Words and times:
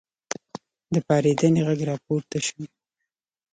د 0.93 0.95
پارېدنې 1.07 1.61
غږ 1.67 1.79
راپورته 1.91 2.37
شو. 2.47 2.61